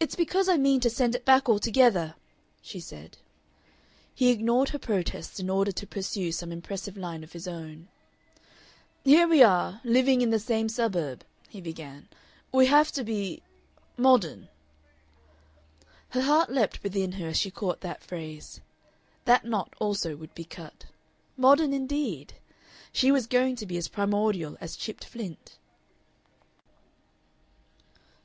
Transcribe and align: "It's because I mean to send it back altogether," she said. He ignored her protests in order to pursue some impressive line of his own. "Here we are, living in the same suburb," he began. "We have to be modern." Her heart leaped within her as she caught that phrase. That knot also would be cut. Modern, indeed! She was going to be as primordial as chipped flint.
"It's 0.00 0.16
because 0.16 0.48
I 0.48 0.56
mean 0.56 0.80
to 0.80 0.90
send 0.90 1.14
it 1.14 1.24
back 1.24 1.48
altogether," 1.48 2.16
she 2.60 2.80
said. 2.80 3.18
He 4.12 4.30
ignored 4.30 4.70
her 4.70 4.80
protests 4.80 5.38
in 5.38 5.48
order 5.48 5.70
to 5.70 5.86
pursue 5.86 6.32
some 6.32 6.50
impressive 6.50 6.96
line 6.96 7.22
of 7.22 7.34
his 7.34 7.46
own. 7.46 7.86
"Here 9.04 9.28
we 9.28 9.40
are, 9.44 9.80
living 9.84 10.22
in 10.22 10.30
the 10.30 10.40
same 10.40 10.68
suburb," 10.68 11.24
he 11.48 11.60
began. 11.60 12.08
"We 12.50 12.66
have 12.66 12.90
to 12.90 13.04
be 13.04 13.44
modern." 13.96 14.48
Her 16.08 16.22
heart 16.22 16.50
leaped 16.50 16.82
within 16.82 17.12
her 17.12 17.28
as 17.28 17.36
she 17.38 17.52
caught 17.52 17.80
that 17.82 18.02
phrase. 18.02 18.60
That 19.24 19.44
knot 19.44 19.72
also 19.78 20.16
would 20.16 20.34
be 20.34 20.42
cut. 20.42 20.86
Modern, 21.36 21.72
indeed! 21.72 22.34
She 22.92 23.12
was 23.12 23.28
going 23.28 23.54
to 23.54 23.66
be 23.66 23.76
as 23.76 23.86
primordial 23.86 24.56
as 24.60 24.74
chipped 24.74 25.04
flint. 25.04 25.58